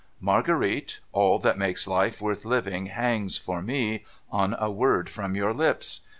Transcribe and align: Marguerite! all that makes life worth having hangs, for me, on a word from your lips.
Marguerite! 0.19 0.99
all 1.11 1.37
that 1.37 1.59
makes 1.59 1.85
life 1.85 2.21
worth 2.23 2.41
having 2.41 2.87
hangs, 2.87 3.37
for 3.37 3.61
me, 3.61 4.03
on 4.31 4.55
a 4.57 4.71
word 4.71 5.11
from 5.11 5.35
your 5.35 5.53
lips. 5.53 6.01